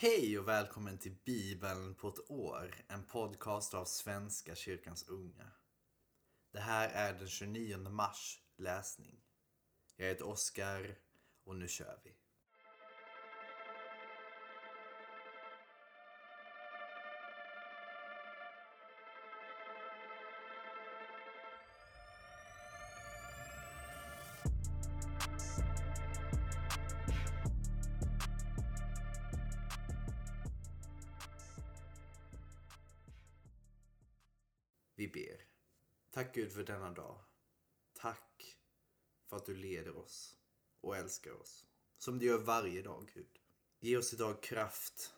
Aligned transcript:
Hej 0.00 0.38
och 0.38 0.48
välkommen 0.48 0.98
till 0.98 1.16
Bibeln 1.24 1.94
på 1.94 2.08
ett 2.08 2.30
år, 2.30 2.74
en 2.88 3.04
podcast 3.04 3.74
av 3.74 3.84
Svenska 3.84 4.54
kyrkans 4.54 5.08
unga. 5.08 5.50
Det 6.52 6.60
här 6.60 6.88
är 6.88 7.18
den 7.18 7.28
29 7.28 7.78
mars 7.78 8.42
läsning. 8.56 9.20
Jag 9.96 10.06
heter 10.06 10.28
Oskar 10.28 10.98
och 11.44 11.56
nu 11.56 11.68
kör 11.68 12.00
vi. 12.04 12.16
Gud 36.38 36.52
för 36.52 36.64
denna 36.64 36.90
dag. 36.90 37.20
Tack 37.92 38.58
för 39.26 39.36
att 39.36 39.46
du 39.46 39.56
leder 39.56 39.96
oss 39.96 40.36
och 40.80 40.96
älskar 40.96 41.32
oss. 41.32 41.66
Som 41.96 42.18
du 42.18 42.26
gör 42.26 42.38
varje 42.38 42.82
dag 42.82 43.10
Gud. 43.14 43.38
Ge 43.80 43.96
oss 43.96 44.14
idag 44.14 44.42
kraft 44.42 45.14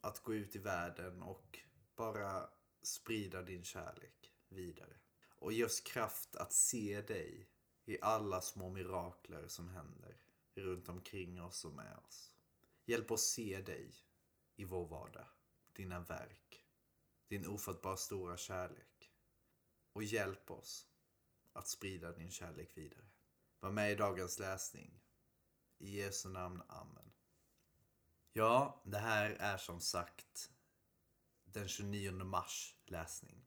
att 0.00 0.22
gå 0.22 0.34
ut 0.34 0.56
i 0.56 0.58
världen 0.58 1.22
och 1.22 1.58
bara 1.96 2.50
sprida 2.82 3.42
din 3.42 3.64
kärlek 3.64 4.32
vidare. 4.48 4.96
Och 5.36 5.52
ge 5.52 5.64
oss 5.64 5.80
kraft 5.80 6.36
att 6.36 6.52
se 6.52 7.02
dig 7.02 7.48
i 7.84 8.00
alla 8.00 8.40
små 8.40 8.70
mirakler 8.70 9.48
som 9.48 9.68
händer 9.68 10.16
runt 10.54 10.88
omkring 10.88 11.42
oss 11.42 11.64
och 11.64 11.72
med 11.72 11.96
oss. 12.06 12.34
Hjälp 12.84 13.10
oss 13.10 13.24
se 13.24 13.62
dig 13.62 13.94
i 14.56 14.64
vår 14.64 14.86
vardag, 14.86 15.26
dina 15.72 16.00
verk, 16.00 16.66
din 17.28 17.46
ofattbara 17.46 17.96
stora 17.96 18.36
kärlek. 18.36 18.93
Och 19.94 20.02
hjälp 20.02 20.50
oss 20.50 20.86
att 21.52 21.68
sprida 21.68 22.12
din 22.12 22.30
kärlek 22.30 22.76
vidare. 22.76 23.04
Var 23.60 23.70
med 23.70 23.92
i 23.92 23.94
dagens 23.94 24.38
läsning. 24.38 25.00
I 25.78 26.00
Jesu 26.00 26.28
namn, 26.28 26.62
Amen. 26.68 27.12
Ja, 28.32 28.82
det 28.84 28.98
här 28.98 29.30
är 29.30 29.56
som 29.56 29.80
sagt 29.80 30.50
den 31.44 31.68
29 31.68 32.12
mars 32.12 32.76
läsning. 32.84 33.46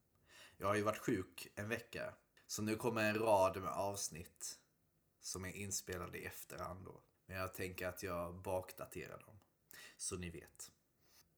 Jag 0.58 0.68
har 0.68 0.76
ju 0.76 0.82
varit 0.82 0.98
sjuk 0.98 1.48
en 1.56 1.70
vecka. 1.70 2.14
Så 2.48 2.62
nu 2.62 2.76
kommer 2.76 3.10
en 3.10 3.20
rad 3.20 3.62
med 3.62 3.72
avsnitt 3.72 4.60
som 5.20 5.46
är 5.46 5.52
inspelade 5.52 6.18
i 6.18 6.26
efterhand 6.26 6.86
då. 6.86 7.02
Men 7.26 7.38
jag 7.38 7.54
tänker 7.54 7.88
att 7.88 8.04
jag 8.04 8.42
bakdaterar 8.42 9.20
dem. 9.20 9.40
Så 9.98 10.18
ni 10.18 10.30
vet. 10.30 10.72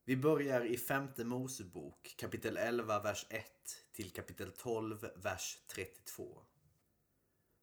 Vi 0.10 0.18
börjar 0.18 0.66
i 0.66 0.78
femte 0.78 1.24
Mosebok 1.24 2.16
kapitel 2.18 2.58
11, 2.58 3.00
vers 3.00 3.26
1 3.30 3.46
till 3.92 4.12
kapitel 4.12 4.52
12, 4.52 5.10
vers 5.16 5.58
32. 5.68 6.42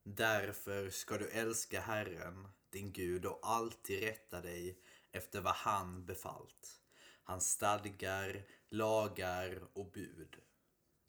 Därför 0.03 0.89
ska 0.89 1.17
du 1.17 1.29
älska 1.29 1.81
Herren, 1.81 2.47
din 2.69 2.91
Gud, 2.91 3.25
och 3.25 3.39
alltid 3.43 3.99
rätta 3.99 4.41
dig 4.41 4.79
efter 5.11 5.41
vad 5.41 5.53
han 5.53 6.05
befallt. 6.05 6.81
Hans 7.23 7.51
stadgar, 7.51 8.45
lagar 8.69 9.61
och 9.73 9.91
bud. 9.91 10.35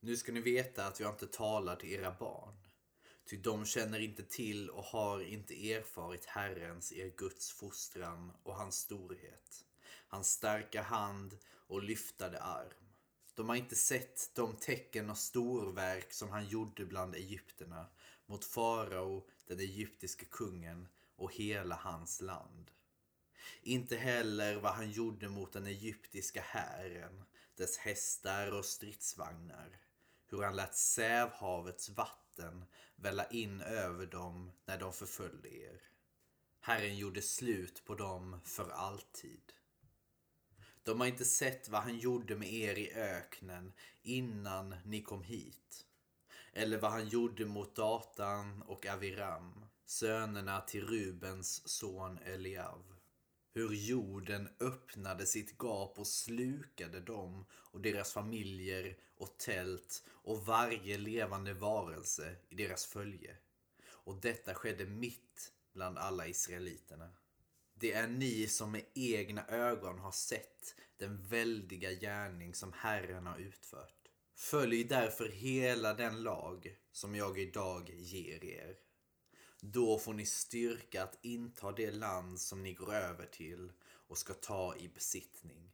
Nu 0.01 0.17
ska 0.17 0.33
ni 0.33 0.41
veta 0.41 0.87
att 0.87 1.01
jag 1.01 1.13
inte 1.13 1.27
talar 1.27 1.77
till 1.77 1.93
era 1.93 2.17
barn. 2.21 2.55
Ty 3.31 3.37
de 3.37 3.65
känner 3.65 3.99
inte 4.01 4.23
till 4.23 4.71
och 4.71 4.85
har 4.85 5.21
inte 5.21 5.73
erfarit 5.73 6.25
Herrens, 6.25 6.93
er 6.93 7.13
Guds 7.17 7.53
fostran 7.53 8.33
och 8.43 8.55
hans 8.55 8.77
storhet 8.77 9.65
hans 10.09 10.31
starka 10.31 10.83
hand 10.83 11.39
och 11.67 11.83
lyftade 11.83 12.41
arm. 12.41 12.89
De 13.35 13.49
har 13.49 13.57
inte 13.57 13.77
sett 13.77 14.31
de 14.35 14.57
tecken 14.57 15.11
och 15.11 15.19
storverk 15.19 16.13
som 16.13 16.31
han 16.31 16.49
gjorde 16.49 16.87
bland 16.87 17.15
egyptierna 17.15 17.87
mot 18.27 18.45
farao, 18.45 19.29
den 19.47 19.61
egyptiske 19.61 20.25
kungen 20.25 20.89
och 21.17 21.35
hela 21.35 21.75
hans 21.75 22.21
land. 22.21 22.71
Inte 23.63 23.97
heller 23.97 24.57
vad 24.57 24.73
han 24.73 24.91
gjorde 24.91 25.29
mot 25.29 25.53
den 25.53 25.67
egyptiska 25.67 26.41
hären, 26.41 27.25
dess 27.55 27.79
hästar 27.79 28.59
och 28.59 28.65
stridsvagnar. 28.65 29.81
Hur 30.31 30.43
han 30.43 30.57
lät 30.57 30.77
Sävhavets 30.77 31.89
vatten 31.89 32.65
välla 32.97 33.27
in 33.27 33.61
över 33.61 34.07
dem 34.07 34.53
när 34.65 34.79
de 34.79 34.93
förföljde 34.93 35.49
er. 35.49 35.83
Herren 36.61 36.97
gjorde 36.97 37.23
slut 37.23 37.85
på 37.85 37.95
dem 37.95 38.41
för 38.45 38.71
alltid. 38.71 39.53
De 40.89 41.01
har 41.01 41.07
inte 41.07 41.25
sett 41.25 41.69
vad 41.69 41.83
han 41.83 41.99
gjorde 41.99 42.37
med 42.37 42.53
er 42.53 42.79
i 42.79 42.93
öknen 42.93 43.73
innan 44.03 44.75
ni 44.85 45.03
kom 45.03 45.23
hit. 45.23 45.87
Eller 46.53 46.79
vad 46.79 46.91
han 46.91 47.09
gjorde 47.09 47.47
mot 47.47 47.77
Datan 47.77 48.63
och 48.63 48.87
Aviram, 48.87 49.65
sönerna 49.87 50.61
till 50.61 50.87
Rubens 50.87 51.69
son 51.69 52.19
Eliav. 52.19 52.95
Hur 53.53 53.73
jorden 53.73 54.49
öppnade 54.61 55.27
sitt 55.27 55.59
gap 55.59 55.99
och 55.99 56.07
slukade 56.07 57.01
dem 57.01 57.47
och 57.53 57.81
deras 57.81 58.13
familjer 58.13 58.97
och 59.17 59.39
tält 59.39 60.05
och 60.09 60.47
varje 60.47 60.99
levande 60.99 61.55
varelse 61.55 62.37
i 62.49 62.55
deras 62.55 62.87
följe. 62.87 63.37
Och 63.87 64.21
detta 64.21 64.55
skedde 64.55 64.87
mitt 64.87 65.53
bland 65.73 65.99
alla 65.99 66.27
israeliterna. 66.27 67.11
Det 67.81 67.93
är 67.93 68.07
ni 68.09 68.49
som 68.49 68.73
med 68.73 68.85
egna 68.95 69.47
ögon 69.47 69.99
har 69.99 70.13
sett 70.13 70.75
den 70.97 71.23
väldiga 71.23 71.93
gärning 71.93 72.55
som 72.55 72.73
Herren 72.73 73.27
har 73.27 73.39
utfört. 73.39 74.09
Följ 74.35 74.85
därför 74.85 75.29
hela 75.29 75.95
den 75.95 76.23
lag 76.23 76.77
som 76.93 77.15
jag 77.15 77.39
idag 77.39 77.91
ger 77.91 78.45
er. 78.45 78.77
Då 79.61 79.99
får 79.99 80.15
ni 80.15 80.27
styrka 80.27 81.03
att 81.03 81.19
inta 81.23 81.73
det 81.73 81.91
land 81.91 82.41
som 82.41 82.63
ni 82.63 82.73
går 82.73 82.95
över 82.95 83.27
till 83.27 83.73
och 83.83 84.19
ska 84.19 84.35
ta 84.35 84.77
i 84.77 84.89
besittning. 84.89 85.73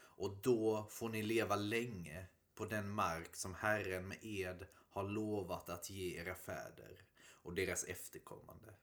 Och 0.00 0.36
då 0.42 0.86
får 0.90 1.08
ni 1.08 1.22
leva 1.22 1.56
länge 1.56 2.26
på 2.54 2.64
den 2.64 2.90
mark 2.90 3.36
som 3.36 3.54
Herren 3.54 4.08
med 4.08 4.18
ed 4.22 4.66
har 4.90 5.04
lovat 5.04 5.68
att 5.68 5.90
ge 5.90 6.20
era 6.20 6.34
fäder 6.34 7.04
och 7.42 7.54
deras 7.54 7.84
efterkommande. 7.84 8.74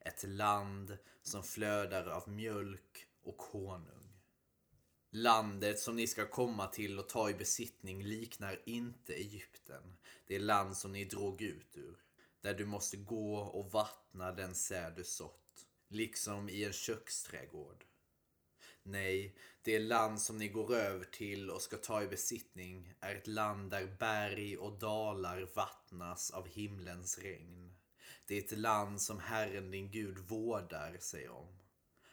Ett 0.00 0.24
land 0.28 0.98
som 1.22 1.42
flödar 1.42 2.06
av 2.06 2.28
mjölk 2.28 3.06
och 3.22 3.42
honung. 3.42 4.20
Landet 5.10 5.78
som 5.78 5.96
ni 5.96 6.06
ska 6.06 6.26
komma 6.26 6.66
till 6.66 6.98
och 6.98 7.08
ta 7.08 7.30
i 7.30 7.34
besittning 7.34 8.02
liknar 8.02 8.62
inte 8.64 9.14
Egypten, 9.14 9.96
det 10.26 10.38
land 10.38 10.76
som 10.76 10.92
ni 10.92 11.04
drog 11.04 11.42
ut 11.42 11.76
ur. 11.76 11.96
Där 12.40 12.54
du 12.54 12.66
måste 12.66 12.96
gå 12.96 13.36
och 13.36 13.72
vattna 13.72 14.32
den 14.32 14.54
säd 14.54 14.92
du 14.96 15.04
sått, 15.04 15.66
liksom 15.88 16.48
i 16.48 16.64
en 16.64 16.72
köksträdgård. 16.72 17.84
Nej, 18.82 19.36
det 19.62 19.78
land 19.78 20.20
som 20.20 20.38
ni 20.38 20.48
går 20.48 20.74
över 20.74 21.04
till 21.04 21.50
och 21.50 21.62
ska 21.62 21.76
ta 21.76 22.02
i 22.02 22.06
besittning 22.06 22.94
är 23.00 23.14
ett 23.14 23.26
land 23.26 23.70
där 23.70 23.96
berg 23.98 24.58
och 24.58 24.78
dalar 24.78 25.48
vattnas 25.54 26.30
av 26.30 26.48
himlens 26.48 27.18
regn. 27.18 27.69
Det 28.30 28.36
är 28.36 28.44
ett 28.44 28.58
land 28.58 29.02
som 29.02 29.20
Herren 29.20 29.70
din 29.70 29.90
Gud 29.90 30.18
vårdar 30.18 30.96
sig 30.98 31.28
om. 31.28 31.46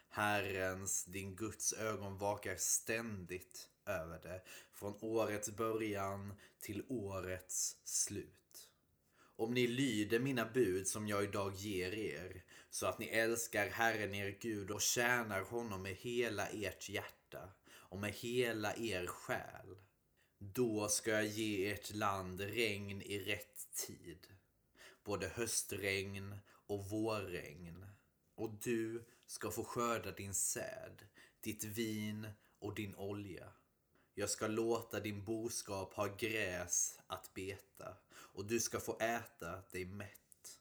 Herrens, 0.09 1.05
din 1.05 1.35
Guds 1.35 1.73
ögon 1.73 2.17
vakar 2.17 2.55
ständigt 2.55 3.69
över 3.85 4.19
det 4.23 4.41
från 4.73 4.97
årets 5.01 5.49
början 5.49 6.33
till 6.59 6.83
årets 6.87 7.77
slut. 7.83 8.69
Om 9.35 9.53
ni 9.53 9.67
lyder 9.67 10.19
mina 10.19 10.45
bud 10.45 10.87
som 10.87 11.07
jag 11.07 11.23
idag 11.23 11.55
ger 11.55 11.93
er 11.93 12.43
så 12.69 12.85
att 12.85 12.99
ni 12.99 13.05
älskar 13.05 13.69
Herren 13.69 14.13
er 14.15 14.37
Gud 14.41 14.71
och 14.71 14.81
tjänar 14.81 15.41
honom 15.41 15.81
med 15.81 15.95
hela 15.95 16.47
ert 16.47 16.89
hjärta 16.89 17.49
och 17.69 17.99
med 17.99 18.11
hela 18.11 18.75
er 18.75 19.07
själ. 19.07 19.77
Då 20.37 20.87
ska 20.87 21.11
jag 21.11 21.25
ge 21.25 21.71
ert 21.71 21.93
land 21.93 22.41
regn 22.41 23.01
i 23.01 23.19
rätt 23.19 23.73
tid 23.73 24.36
både 25.07 25.27
höstregn 25.27 26.35
och 26.47 26.89
vårregn. 26.89 27.85
Och 28.35 28.49
du 28.63 29.05
ska 29.25 29.51
få 29.51 29.63
skörda 29.63 30.11
din 30.11 30.33
säd, 30.33 31.07
ditt 31.39 31.63
vin 31.63 32.27
och 32.59 32.75
din 32.75 32.95
olja. 32.95 33.51
Jag 34.13 34.29
ska 34.29 34.47
låta 34.47 34.99
din 34.99 35.23
boskap 35.23 35.93
ha 35.93 36.15
gräs 36.19 36.99
att 37.07 37.33
beta 37.33 37.97
och 38.09 38.45
du 38.45 38.59
ska 38.59 38.79
få 38.79 38.97
äta 38.99 39.61
dig 39.71 39.85
mätt. 39.85 40.59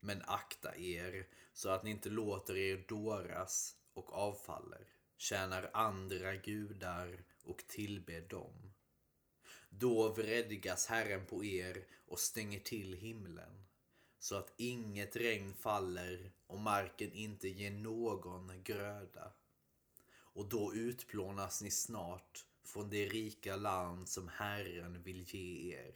Men 0.00 0.22
akta 0.26 0.76
er 0.76 1.26
så 1.52 1.68
att 1.68 1.82
ni 1.82 1.90
inte 1.90 2.08
låter 2.08 2.56
er 2.56 2.84
dåras 2.88 3.76
och 3.92 4.12
avfaller, 4.12 4.88
tjänar 5.16 5.70
andra 5.72 6.36
gudar 6.36 7.24
och 7.44 7.66
tillber 7.66 8.20
dem. 8.20 8.72
Då 9.78 10.08
vredgas 10.08 10.86
Herren 10.86 11.26
på 11.26 11.44
er 11.44 11.86
och 12.06 12.18
stänger 12.18 12.60
till 12.60 12.92
himlen 12.92 13.64
så 14.18 14.36
att 14.36 14.52
inget 14.56 15.16
regn 15.16 15.54
faller 15.54 16.32
och 16.46 16.60
marken 16.60 17.12
inte 17.12 17.48
ger 17.48 17.70
någon 17.70 18.62
gröda. 18.62 19.32
och 20.36 20.48
då 20.48 20.74
utplånas 20.74 21.62
ni 21.62 21.70
snart 21.70 22.44
från 22.64 22.90
det 22.90 23.06
rika 23.06 23.56
land 23.56 24.08
som 24.08 24.28
Herren 24.28 25.02
vill 25.02 25.34
ge 25.34 25.74
er. 25.76 25.94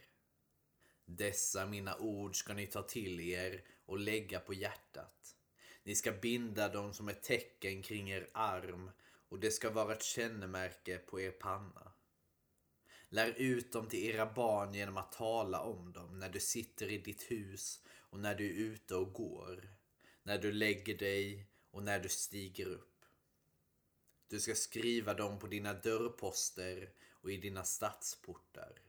Dessa 1.05 1.65
mina 1.65 1.97
ord 1.97 2.35
ska 2.35 2.53
ni 2.53 2.67
ta 2.67 2.83
till 2.83 3.19
er 3.19 3.63
och 3.85 3.99
lägga 3.99 4.39
på 4.39 4.53
hjärtat. 4.53 5.35
Ni 5.83 5.95
ska 5.95 6.11
binda 6.11 6.69
dem 6.69 6.93
som 6.93 7.09
ett 7.09 7.23
tecken 7.23 7.81
kring 7.81 8.11
er 8.11 8.29
arm 8.33 8.91
och 9.29 9.39
det 9.39 9.51
ska 9.51 9.69
vara 9.69 9.93
ett 9.93 10.03
kännemärke 10.03 10.97
på 10.97 11.21
er 11.21 11.31
panna. 11.31 11.90
Lär 13.13 13.33
ut 13.37 13.71
dem 13.71 13.87
till 13.87 14.03
era 14.03 14.33
barn 14.33 14.73
genom 14.73 14.97
att 14.97 15.11
tala 15.11 15.61
om 15.61 15.93
dem 15.93 16.19
när 16.19 16.29
du 16.29 16.39
sitter 16.39 16.91
i 16.91 16.97
ditt 16.97 17.31
hus 17.31 17.81
och 17.99 18.19
när 18.19 18.35
du 18.35 18.45
är 18.45 18.53
ute 18.53 18.95
och 18.95 19.13
går, 19.13 19.69
när 20.23 20.37
du 20.37 20.51
lägger 20.51 20.97
dig 20.97 21.45
och 21.71 21.83
när 21.83 21.99
du 21.99 22.09
stiger 22.09 22.65
upp. 22.65 23.05
Du 24.27 24.39
ska 24.39 24.55
skriva 24.55 25.13
dem 25.13 25.39
på 25.39 25.47
dina 25.47 25.73
dörrposter 25.73 26.89
och 27.11 27.31
i 27.31 27.37
dina 27.37 27.63
stadsportar. 27.63 28.81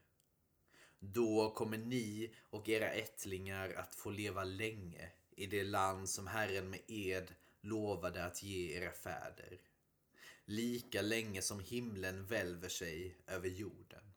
Då 0.98 1.50
kommer 1.50 1.78
ni 1.78 2.34
och 2.50 2.68
era 2.68 2.88
ättlingar 2.90 3.74
att 3.74 3.94
få 3.94 4.10
leva 4.10 4.44
länge 4.44 5.12
i 5.30 5.46
det 5.46 5.64
land 5.64 6.08
som 6.08 6.26
Herren 6.26 6.70
med 6.70 6.80
ed 6.86 7.34
lovade 7.60 8.24
att 8.24 8.42
ge 8.42 8.76
era 8.76 8.92
fäder. 8.92 9.60
Lika 10.44 11.02
länge 11.02 11.42
som 11.42 11.60
himlen 11.60 12.26
välver 12.26 12.68
sig 12.68 13.16
över 13.26 13.48
jorden. 13.48 14.11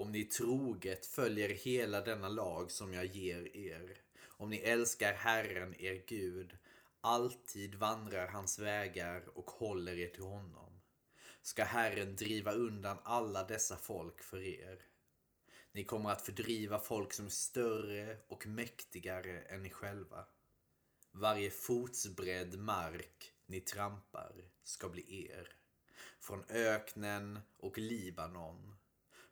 Om 0.00 0.12
ni 0.12 0.24
troget 0.24 1.06
följer 1.06 1.48
hela 1.48 2.00
denna 2.00 2.28
lag 2.28 2.70
som 2.70 2.92
jag 2.94 3.06
ger 3.06 3.56
er, 3.56 3.96
om 4.26 4.50
ni 4.50 4.56
älskar 4.56 5.12
Herren 5.12 5.80
er 5.80 6.02
Gud, 6.06 6.56
alltid 7.00 7.74
vandrar 7.74 8.28
hans 8.28 8.58
vägar 8.58 9.22
och 9.34 9.50
håller 9.50 9.98
er 9.98 10.08
till 10.08 10.22
honom, 10.22 10.80
ska 11.42 11.64
Herren 11.64 12.16
driva 12.16 12.52
undan 12.52 12.98
alla 13.02 13.44
dessa 13.44 13.76
folk 13.76 14.22
för 14.22 14.42
er. 14.42 14.78
Ni 15.72 15.84
kommer 15.84 16.10
att 16.10 16.22
fördriva 16.22 16.78
folk 16.78 17.12
som 17.12 17.26
är 17.26 17.30
större 17.30 18.16
och 18.28 18.46
mäktigare 18.46 19.40
än 19.40 19.62
ni 19.62 19.70
själva. 19.70 20.24
Varje 21.12 21.50
fotsbredd 21.50 22.58
mark 22.58 23.32
ni 23.46 23.60
trampar 23.60 24.32
ska 24.62 24.88
bli 24.88 25.30
er. 25.30 25.48
Från 26.20 26.44
öknen 26.48 27.38
och 27.58 27.78
Libanon 27.78 28.79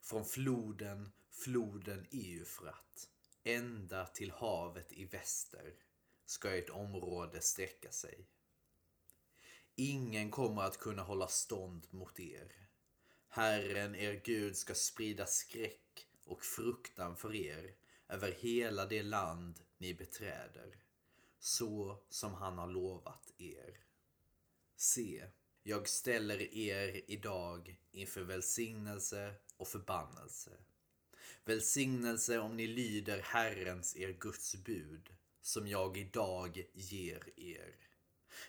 från 0.08 0.24
floden, 0.24 1.12
floden 1.30 2.06
Eufrat, 2.10 3.08
ända 3.44 4.06
till 4.06 4.30
havet 4.30 4.92
i 4.92 5.04
väster 5.04 5.74
ska 6.26 6.56
ert 6.56 6.70
område 6.70 7.40
sträcka 7.40 7.90
sig. 7.90 8.26
Ingen 9.74 10.30
kommer 10.30 10.62
att 10.62 10.78
kunna 10.78 11.02
hålla 11.02 11.28
stånd 11.28 11.86
mot 11.90 12.20
er. 12.20 12.68
Herren, 13.28 13.94
er 13.94 14.20
Gud, 14.24 14.56
ska 14.56 14.74
sprida 14.74 15.26
skräck 15.26 16.08
och 16.24 16.44
fruktan 16.44 17.16
för 17.16 17.34
er 17.34 17.74
över 18.08 18.32
hela 18.32 18.86
det 18.86 19.02
land 19.02 19.60
ni 19.78 19.94
beträder, 19.94 20.76
så 21.38 22.02
som 22.08 22.34
han 22.34 22.58
har 22.58 22.68
lovat 22.68 23.32
er. 23.38 23.80
Se, 24.76 25.26
jag 25.62 25.88
ställer 25.88 26.54
er 26.54 27.10
idag 27.10 27.80
inför 27.90 28.22
välsignelse 28.22 29.34
och 29.58 29.68
förbannelse. 29.68 30.50
Välsignelse 31.44 32.38
om 32.38 32.56
ni 32.56 32.66
lyder 32.66 33.20
Herrens, 33.22 33.96
er 33.96 34.12
Guds 34.12 34.56
bud, 34.56 35.10
som 35.42 35.68
jag 35.68 35.96
idag 35.96 36.66
ger 36.72 37.38
er. 37.38 37.74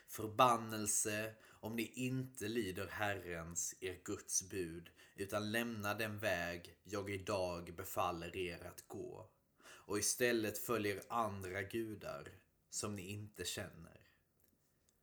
Förbannelse 0.08 1.34
om 1.48 1.76
ni 1.76 1.92
inte 1.96 2.48
lyder 2.48 2.88
Herrens, 2.88 3.76
er 3.80 4.00
Guds 4.04 4.50
bud, 4.50 4.90
utan 5.16 5.52
lämnar 5.52 5.96
den 5.96 6.20
väg 6.20 6.76
jag 6.84 7.10
idag 7.10 7.74
befaller 7.76 8.36
er 8.36 8.66
att 8.66 8.88
gå 8.88 9.30
och 9.90 10.00
istället 10.00 10.58
följer 10.58 11.04
andra 11.10 11.64
gudar 11.64 12.32
som 12.70 12.96
ni 12.96 13.02
inte 13.02 13.46
känner. 13.46 14.00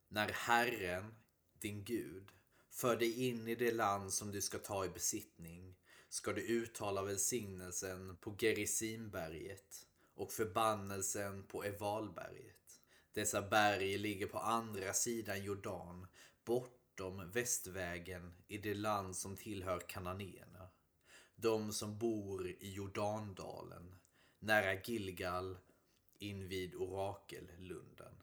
När 0.07 0.29
Herren, 0.29 1.15
din 1.59 1.83
Gud, 1.83 2.31
för 2.69 2.95
dig 2.95 3.27
in 3.27 3.47
i 3.47 3.55
det 3.55 3.71
land 3.71 4.13
som 4.13 4.31
du 4.31 4.41
ska 4.41 4.57
ta 4.57 4.85
i 4.85 4.89
besittning 4.89 5.75
ska 6.17 6.33
du 6.33 6.41
uttala 6.41 7.03
välsignelsen 7.03 8.17
på 8.21 8.35
Gerisimberget 8.39 9.85
och 10.15 10.31
förbannelsen 10.31 11.43
på 11.43 11.63
Evalberget. 11.63 12.79
Dessa 13.13 13.41
berg 13.41 13.97
ligger 13.97 14.27
på 14.27 14.39
andra 14.39 14.93
sidan 14.93 15.43
Jordan, 15.43 16.07
bortom 16.45 17.31
västvägen 17.31 18.33
i 18.47 18.57
det 18.57 18.73
land 18.73 19.15
som 19.15 19.35
tillhör 19.35 19.79
kananéerna. 19.79 20.69
De 21.35 21.73
som 21.73 21.97
bor 21.97 22.47
i 22.47 22.71
Jordandalen, 22.71 23.95
nära 24.39 24.81
Gilgal, 24.81 25.57
invid 26.19 26.75
Orakellunden. 26.75 28.13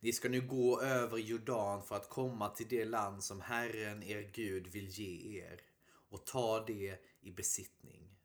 Ni 0.00 0.12
ska 0.12 0.28
nu 0.28 0.40
gå 0.40 0.80
över 0.80 1.18
Jordan 1.18 1.82
för 1.82 1.96
att 1.96 2.08
komma 2.08 2.48
till 2.48 2.68
det 2.68 2.84
land 2.84 3.24
som 3.24 3.40
Herren 3.40 4.02
er 4.02 4.30
Gud 4.34 4.66
vill 4.66 4.88
ge 4.88 5.40
er 5.42 5.60
och 6.14 6.26
ta 6.26 6.64
det 6.64 6.98
i 7.20 7.30
besittning. 7.30 8.16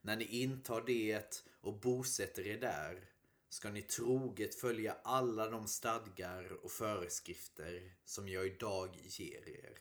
När 0.00 0.16
ni 0.16 0.24
intar 0.24 0.82
det 0.86 1.44
och 1.60 1.80
bosätter 1.80 2.46
er 2.46 2.58
där 2.60 3.10
ska 3.48 3.70
ni 3.70 3.82
troget 3.82 4.54
följa 4.54 4.96
alla 5.04 5.50
de 5.50 5.68
stadgar 5.68 6.52
och 6.52 6.70
föreskrifter 6.70 7.96
som 8.04 8.28
jag 8.28 8.46
idag 8.46 8.96
ger 9.02 9.48
er. 9.48 9.78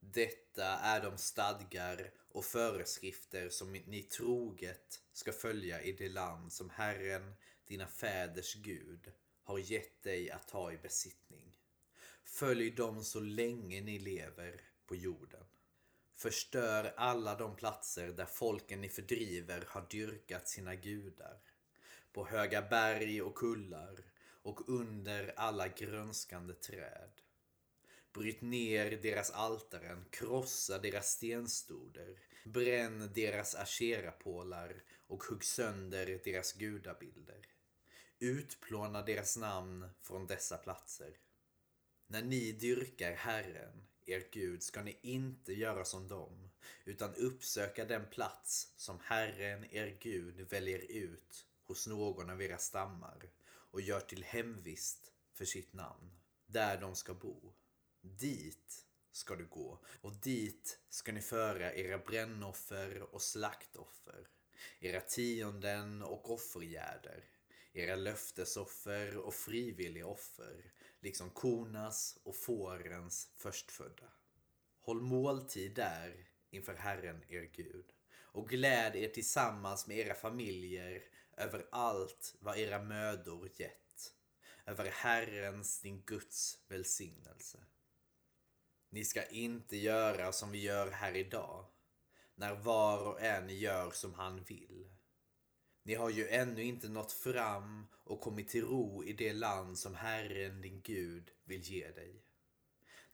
Detta 0.00 0.64
är 0.64 1.02
de 1.02 1.18
stadgar 1.18 2.12
och 2.28 2.44
föreskrifter 2.44 3.48
som 3.48 3.72
ni 3.72 4.02
troget 4.02 5.02
ska 5.12 5.32
följa 5.32 5.82
i 5.82 5.92
det 5.92 6.08
land 6.08 6.52
som 6.52 6.70
Herren, 6.70 7.34
dina 7.66 7.86
fäders 7.86 8.54
Gud, 8.54 9.12
har 9.42 9.58
gett 9.58 10.02
dig 10.02 10.30
att 10.30 10.48
ta 10.48 10.72
i 10.72 10.78
besittning. 10.78 11.52
Följ 12.24 12.70
dem 12.70 13.04
så 13.04 13.20
länge 13.20 13.80
ni 13.80 13.98
lever 13.98 14.60
på 14.86 14.96
jorden. 14.96 15.44
Förstör 16.20 16.92
alla 16.96 17.34
de 17.34 17.56
platser 17.56 18.08
där 18.08 18.26
folken 18.26 18.80
ni 18.80 18.88
fördriver 18.88 19.64
har 19.68 19.86
dyrkat 19.90 20.48
sina 20.48 20.74
gudar. 20.74 21.40
På 22.12 22.26
höga 22.26 22.62
berg 22.62 23.22
och 23.22 23.34
kullar 23.34 24.04
och 24.42 24.68
under 24.68 25.32
alla 25.36 25.68
grönskande 25.68 26.54
träd. 26.54 27.10
Bryt 28.12 28.40
ner 28.40 28.90
deras 29.02 29.30
altaren, 29.30 30.04
krossa 30.10 30.78
deras 30.78 31.10
stenstoder, 31.10 32.18
bränn 32.44 33.10
deras 33.14 33.54
asherapålar 33.54 34.82
och 35.06 35.24
hugg 35.24 35.44
sönder 35.44 36.20
deras 36.24 36.52
gudabilder. 36.52 37.46
Utplåna 38.18 39.02
deras 39.02 39.36
namn 39.36 39.88
från 40.00 40.26
dessa 40.26 40.56
platser. 40.56 41.16
När 42.06 42.22
ni 42.22 42.52
dyrkar 42.52 43.12
Herren 43.12 43.86
er 44.10 44.28
Gud 44.30 44.62
ska 44.62 44.82
ni 44.82 44.98
inte 45.02 45.52
göra 45.52 45.84
som 45.84 46.08
dem, 46.08 46.50
utan 46.84 47.14
uppsöka 47.14 47.84
den 47.84 48.06
plats 48.10 48.72
som 48.76 48.98
Herren, 49.02 49.64
er 49.70 49.96
Gud, 50.00 50.40
väljer 50.40 50.78
ut 50.78 51.46
hos 51.64 51.86
någon 51.86 52.30
av 52.30 52.42
era 52.42 52.58
stammar 52.58 53.30
och 53.46 53.80
gör 53.80 54.00
till 54.00 54.24
hemvist 54.24 55.12
för 55.32 55.44
sitt 55.44 55.72
namn, 55.72 56.10
där 56.46 56.80
de 56.80 56.94
ska 56.94 57.14
bo. 57.14 57.52
Dit 58.00 58.86
ska 59.12 59.36
du 59.36 59.46
gå 59.46 59.78
och 60.00 60.12
dit 60.12 60.78
ska 60.88 61.12
ni 61.12 61.20
föra 61.20 61.74
era 61.74 61.98
brännoffer 61.98 63.02
och 63.14 63.22
slaktoffer, 63.22 64.28
era 64.80 65.00
tionden 65.00 66.02
och 66.02 66.30
offergärder, 66.30 67.24
era 67.72 67.96
löftesoffer 67.96 69.16
och 69.16 69.34
frivilliga 69.34 70.06
offer, 70.06 70.72
liksom 71.00 71.30
kornas 71.30 72.18
och 72.22 72.36
fårens 72.36 73.30
förstfödda. 73.36 74.12
Håll 74.80 75.00
måltid 75.00 75.74
där 75.74 76.28
inför 76.50 76.74
Herren 76.74 77.24
er 77.28 77.42
Gud 77.42 77.92
och 78.32 78.48
gläd 78.48 78.96
er 78.96 79.08
tillsammans 79.08 79.86
med 79.86 79.98
era 79.98 80.14
familjer 80.14 81.02
över 81.36 81.66
allt 81.70 82.34
vad 82.40 82.58
era 82.58 82.82
mödor 82.82 83.50
gett, 83.54 84.14
över 84.66 84.90
Herrens, 84.90 85.80
din 85.80 86.02
Guds 86.02 86.58
välsignelse. 86.68 87.58
Ni 88.90 89.04
ska 89.04 89.26
inte 89.26 89.76
göra 89.76 90.32
som 90.32 90.50
vi 90.50 90.58
gör 90.58 90.90
här 90.90 91.16
idag, 91.16 91.66
när 92.34 92.54
var 92.54 93.06
och 93.06 93.20
en 93.20 93.48
gör 93.48 93.90
som 93.90 94.14
han 94.14 94.42
vill 94.42 94.99
ni 95.82 95.94
har 95.94 96.10
ju 96.10 96.28
ännu 96.28 96.62
inte 96.62 96.88
nått 96.88 97.12
fram 97.12 97.86
och 97.92 98.20
kommit 98.20 98.48
till 98.48 98.64
ro 98.64 99.04
i 99.04 99.12
det 99.12 99.32
land 99.32 99.78
som 99.78 99.94
Herren 99.94 100.60
din 100.60 100.80
Gud 100.80 101.30
vill 101.44 101.62
ge 101.62 101.90
dig. 101.90 102.22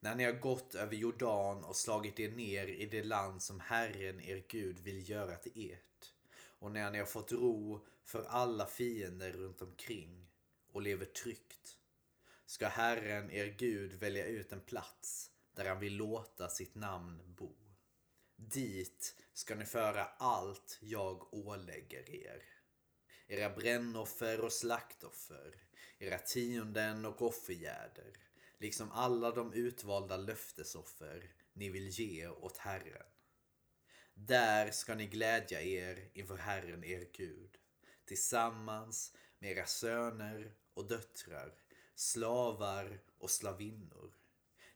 När 0.00 0.14
ni 0.14 0.24
har 0.24 0.32
gått 0.32 0.74
över 0.74 0.96
Jordan 0.96 1.64
och 1.64 1.76
slagit 1.76 2.20
er 2.20 2.30
ner 2.30 2.66
i 2.66 2.86
det 2.86 3.04
land 3.04 3.42
som 3.42 3.60
Herren 3.60 4.20
er 4.20 4.44
Gud 4.48 4.78
vill 4.78 5.10
göra 5.10 5.36
till 5.36 5.72
ert 5.72 6.12
och 6.58 6.70
när 6.70 6.90
ni 6.90 6.98
har 6.98 7.06
fått 7.06 7.32
ro 7.32 7.86
för 8.04 8.24
alla 8.24 8.66
fiender 8.66 9.32
runt 9.32 9.62
omkring 9.62 10.26
och 10.72 10.82
lever 10.82 11.04
tryggt 11.04 11.76
ska 12.46 12.68
Herren 12.68 13.30
er 13.30 13.46
Gud 13.46 13.92
välja 13.92 14.26
ut 14.26 14.52
en 14.52 14.60
plats 14.60 15.30
där 15.54 15.64
han 15.64 15.80
vill 15.80 15.96
låta 15.96 16.48
sitt 16.48 16.74
namn 16.74 17.34
bo. 17.36 17.54
Dit 18.36 19.14
ska 19.32 19.54
ni 19.54 19.64
föra 19.64 20.04
allt 20.04 20.78
jag 20.80 21.34
ålägger 21.34 22.10
er. 22.10 22.55
Era 23.28 23.50
brännoffer 23.50 24.40
och 24.40 24.52
slaktoffer, 24.52 25.54
era 25.98 26.18
tionden 26.18 27.04
och 27.04 27.22
offergärder, 27.22 28.12
liksom 28.58 28.90
alla 28.92 29.30
de 29.30 29.52
utvalda 29.52 30.16
löftesoffer 30.16 31.30
ni 31.52 31.68
vill 31.68 31.88
ge 31.88 32.28
åt 32.28 32.56
Herren. 32.56 33.06
Där 34.14 34.70
ska 34.70 34.94
ni 34.94 35.06
glädja 35.06 35.62
er 35.62 36.10
inför 36.12 36.36
Herren 36.36 36.84
er 36.84 37.08
Gud, 37.12 37.58
tillsammans 38.04 39.14
med 39.38 39.50
era 39.50 39.66
söner 39.66 40.54
och 40.74 40.88
döttrar, 40.88 41.54
slavar 41.94 43.00
och 43.18 43.30
slavinnor, 43.30 44.14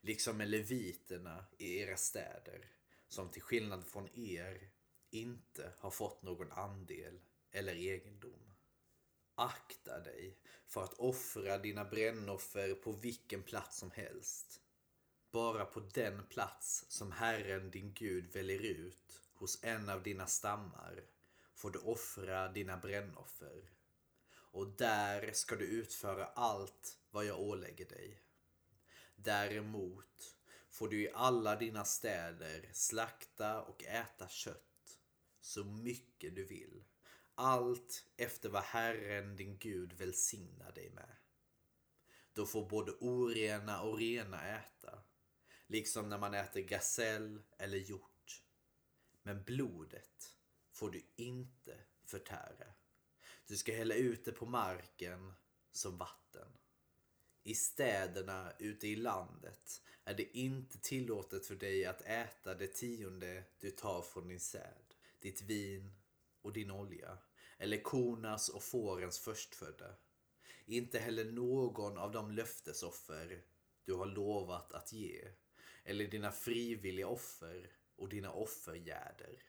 liksom 0.01 0.37
med 0.37 0.49
leviterna 0.49 1.45
i 1.59 1.79
era 1.79 1.97
städer, 1.97 2.71
som 3.09 3.29
till 3.29 3.43
skillnad 3.43 3.87
från 3.87 4.09
er 4.19 4.71
inte 5.11 5.73
har 5.79 5.91
fått 5.91 6.23
någon 6.23 6.53
andel 6.53 7.21
eller 7.53 7.75
egendom. 7.75 8.53
Akta 9.35 10.01
dig 10.01 10.39
för 10.67 10.85
att 10.85 10.95
offra 10.95 11.59
dina 11.59 11.85
brännoffer 11.85 12.75
på 12.75 12.93
vilken 12.93 13.43
plats 13.43 13.79
som 13.79 13.91
helst. 13.91 14.61
Bara 15.31 15.65
på 15.65 15.81
den 15.81 16.27
plats 16.27 16.85
som 16.89 17.13
Herren 17.13 17.71
din 17.71 17.95
Gud 17.95 18.33
väljer 18.33 18.61
ut 18.61 19.23
hos 19.35 19.65
en 19.65 19.89
av 19.89 20.03
dina 20.03 20.27
stammar 20.27 21.03
får 21.55 21.71
du 21.71 21.79
offra 21.79 22.49
dina 22.49 22.77
brännoffer. 22.77 23.71
Och 24.33 24.67
där 24.67 25.33
ska 25.33 25.57
du 25.57 25.65
utföra 25.65 26.27
allt 26.27 26.99
vad 27.11 27.25
jag 27.25 27.41
ålägger 27.41 27.89
dig. 27.89 28.23
Däremot 29.17 30.37
får 30.71 30.89
du 30.89 31.03
i 31.03 31.11
alla 31.15 31.57
dina 31.57 31.85
städer 31.85 32.71
slakta 32.73 33.63
och 33.63 33.85
äta 33.85 34.29
kött 34.29 34.99
så 35.41 35.65
mycket 35.65 36.35
du 36.35 36.45
vill. 36.45 36.85
Allt 37.43 38.05
efter 38.17 38.49
vad 38.49 38.63
Herren 38.63 39.37
din 39.37 39.59
Gud 39.59 39.93
välsignar 39.93 40.73
dig 40.73 40.91
med. 40.91 41.17
Då 42.33 42.47
får 42.47 42.69
både 42.69 42.93
orena 42.93 43.83
och 43.83 43.99
rena 43.99 44.59
äta, 44.59 45.03
liksom 45.67 46.09
när 46.09 46.19
man 46.19 46.35
äter 46.35 46.61
gasell 46.61 47.43
eller 47.59 47.79
hjort. 47.79 48.43
Men 49.23 49.43
blodet 49.45 50.37
får 50.73 50.91
du 50.91 51.03
inte 51.17 51.79
förtära. 52.05 52.73
Du 53.47 53.57
ska 53.57 53.73
hälla 53.73 53.95
ut 53.95 54.25
det 54.25 54.33
på 54.33 54.47
marken 54.47 55.33
som 55.73 55.99
vatten. 55.99 56.49
I 57.43 57.55
städerna 57.55 58.53
ute 58.59 58.89
i 58.89 58.97
landet 58.97 59.83
är 60.05 60.15
det 60.15 60.39
inte 60.39 60.79
tillåtet 60.79 61.47
för 61.47 61.55
dig 61.55 61.87
att 61.87 62.03
äta 62.03 62.55
det 62.55 62.75
tionde 62.75 63.45
du 63.59 63.71
tar 63.71 64.03
från 64.03 64.29
din 64.29 64.41
säd, 64.41 64.95
ditt 65.19 65.43
vin 65.43 65.93
och 66.43 66.53
din 66.53 66.71
olja, 66.71 67.19
eller 67.61 67.83
kornas 67.83 68.49
och 68.49 68.63
fårens 68.63 69.19
förstfödda. 69.19 69.95
Inte 70.67 70.99
heller 70.99 71.25
någon 71.25 71.99
av 71.99 72.13
de 72.13 72.33
löftesoffer 72.33 73.43
du 73.85 73.93
har 73.95 74.07
lovat 74.07 74.73
att 74.73 74.93
ge, 74.93 75.29
eller 75.85 76.07
dina 76.07 76.33
frivilliga 76.33 77.09
offer 77.09 77.71
och 77.97 78.09
dina 78.09 78.33
offergärder. 78.33 79.43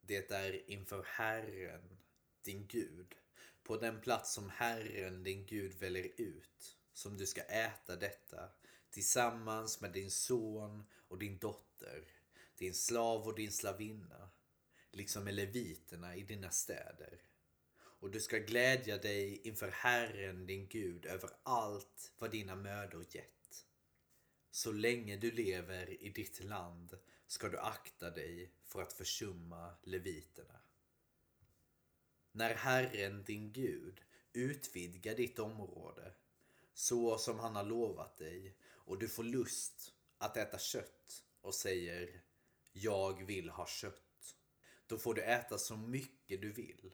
Det 0.00 0.30
är 0.30 0.70
inför 0.70 1.02
Herren, 1.02 1.98
din 2.42 2.66
Gud, 2.66 3.14
på 3.62 3.76
den 3.76 4.00
plats 4.00 4.32
som 4.32 4.50
Herren, 4.50 5.22
din 5.22 5.46
Gud, 5.46 5.74
väljer 5.74 6.10
ut, 6.16 6.76
som 6.92 7.16
du 7.16 7.26
ska 7.26 7.42
äta 7.42 7.96
detta 7.96 8.48
tillsammans 8.90 9.80
med 9.80 9.92
din 9.92 10.10
son 10.10 10.84
och 11.08 11.18
din 11.18 11.38
dotter, 11.38 12.04
din 12.56 12.74
slav 12.74 13.26
och 13.26 13.34
din 13.34 13.52
slavinna, 13.52 14.30
liksom 14.92 15.24
med 15.24 15.34
leviterna 15.34 16.16
i 16.16 16.22
dina 16.22 16.50
städer. 16.50 17.22
Och 18.00 18.10
du 18.10 18.20
ska 18.20 18.38
glädja 18.38 18.98
dig 18.98 19.40
inför 19.44 19.68
Herren 19.68 20.46
din 20.46 20.68
Gud 20.68 21.06
över 21.06 21.30
allt 21.42 22.12
vad 22.18 22.30
dina 22.30 22.56
mödor 22.56 23.06
gett. 23.10 23.66
Så 24.50 24.72
länge 24.72 25.16
du 25.16 25.30
lever 25.30 26.02
i 26.02 26.08
ditt 26.08 26.44
land 26.44 26.98
ska 27.26 27.48
du 27.48 27.58
akta 27.58 28.10
dig 28.10 28.50
för 28.64 28.82
att 28.82 28.92
försumma 28.92 29.74
leviterna. 29.82 30.60
När 32.32 32.54
Herren 32.54 33.24
din 33.24 33.52
Gud 33.52 34.00
utvidgar 34.32 35.14
ditt 35.14 35.38
område 35.38 36.12
så 36.74 37.18
som 37.18 37.38
han 37.38 37.56
har 37.56 37.64
lovat 37.64 38.16
dig 38.16 38.56
och 38.62 38.98
du 38.98 39.08
får 39.08 39.24
lust 39.24 39.94
att 40.18 40.36
äta 40.36 40.58
kött 40.58 41.24
och 41.40 41.54
säger 41.54 42.22
jag 42.72 43.26
vill 43.26 43.48
ha 43.48 43.66
kött. 43.66 44.36
Då 44.86 44.98
får 44.98 45.14
du 45.14 45.22
äta 45.22 45.58
så 45.58 45.76
mycket 45.76 46.40
du 46.40 46.52
vill. 46.52 46.90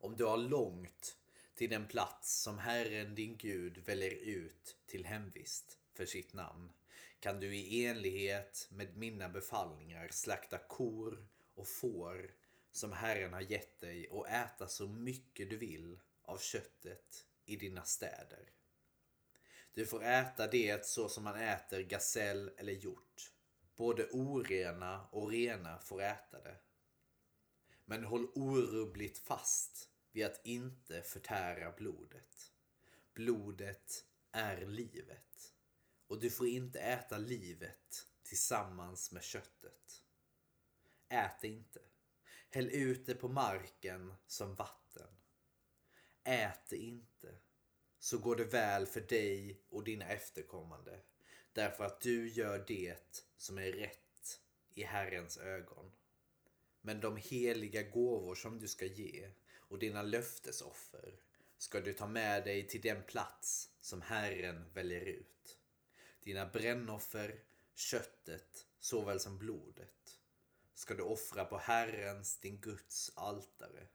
Om 0.00 0.16
du 0.16 0.24
har 0.24 0.36
långt 0.36 1.16
till 1.54 1.70
den 1.70 1.86
plats 1.86 2.42
som 2.42 2.58
Herren 2.58 3.14
din 3.14 3.36
Gud 3.36 3.78
väljer 3.78 4.10
ut 4.10 4.76
till 4.86 5.04
hemvist 5.04 5.78
för 5.94 6.06
sitt 6.06 6.32
namn 6.32 6.72
kan 7.20 7.40
du 7.40 7.56
i 7.56 7.86
enlighet 7.86 8.68
med 8.70 8.96
mina 8.96 9.28
befallningar 9.28 10.08
slakta 10.10 10.58
kor 10.58 11.26
och 11.54 11.68
får 11.68 12.30
som 12.72 12.92
Herren 12.92 13.32
har 13.32 13.40
gett 13.40 13.80
dig 13.80 14.08
och 14.08 14.28
äta 14.28 14.68
så 14.68 14.88
mycket 14.88 15.50
du 15.50 15.56
vill 15.56 16.00
av 16.22 16.38
köttet 16.38 17.26
i 17.44 17.56
dina 17.56 17.84
städer. 17.84 18.50
Du 19.74 19.86
får 19.86 20.04
äta 20.04 20.46
det 20.46 20.86
så 20.86 21.08
som 21.08 21.24
man 21.24 21.36
äter 21.36 21.80
gasell 21.80 22.50
eller 22.56 22.72
hjort. 22.72 23.32
Både 23.76 24.06
orena 24.10 25.06
och 25.10 25.30
rena 25.30 25.78
får 25.78 26.02
äta 26.02 26.40
det. 26.40 26.56
Men 27.90 28.04
håll 28.04 28.28
orubbligt 28.34 29.18
fast 29.18 29.88
vid 30.12 30.26
att 30.26 30.46
inte 30.46 31.02
förtära 31.02 31.72
blodet. 31.72 32.52
Blodet 33.14 34.04
är 34.32 34.66
livet. 34.66 35.54
Och 36.06 36.20
du 36.20 36.30
får 36.30 36.46
inte 36.46 36.80
äta 36.80 37.18
livet 37.18 38.06
tillsammans 38.22 39.12
med 39.12 39.22
köttet. 39.22 40.02
Ät 41.08 41.40
det 41.40 41.48
inte. 41.48 41.80
Häll 42.50 42.70
ut 42.70 43.06
det 43.06 43.14
på 43.14 43.28
marken 43.28 44.14
som 44.26 44.54
vatten. 44.54 45.08
Ät 46.24 46.68
det 46.68 46.76
inte 46.76 47.38
så 47.98 48.18
går 48.18 48.36
det 48.36 48.44
väl 48.44 48.86
för 48.86 49.00
dig 49.00 49.62
och 49.68 49.84
dina 49.84 50.04
efterkommande 50.04 51.00
därför 51.52 51.84
att 51.84 52.00
du 52.00 52.28
gör 52.28 52.64
det 52.66 53.24
som 53.36 53.58
är 53.58 53.72
rätt 53.72 54.40
i 54.74 54.82
Herrens 54.82 55.38
ögon. 55.38 55.92
Men 56.88 57.00
de 57.00 57.16
heliga 57.16 57.82
gåvor 57.82 58.34
som 58.34 58.58
du 58.58 58.68
ska 58.68 58.84
ge 58.86 59.30
och 59.58 59.78
dina 59.78 60.02
löftesoffer 60.02 61.20
ska 61.58 61.80
du 61.80 61.92
ta 61.92 62.06
med 62.06 62.44
dig 62.44 62.68
till 62.68 62.80
den 62.80 63.02
plats 63.02 63.70
som 63.80 64.02
Herren 64.02 64.72
väljer 64.72 65.00
ut. 65.00 65.58
Dina 66.20 66.46
brännoffer, 66.46 67.40
köttet 67.74 68.66
såväl 68.80 69.20
som 69.20 69.38
blodet 69.38 70.18
ska 70.74 70.94
du 70.94 71.02
offra 71.02 71.44
på 71.44 71.58
Herrens, 71.58 72.40
din 72.40 72.60
Guds 72.60 73.12
altare. 73.14 73.88